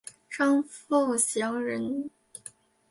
[0.27, 2.09] 张凤翙人。